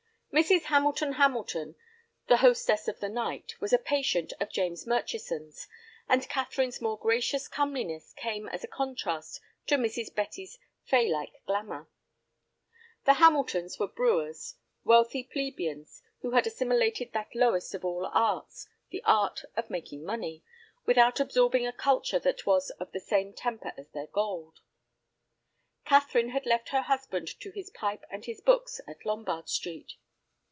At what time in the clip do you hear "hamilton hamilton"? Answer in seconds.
0.67-1.75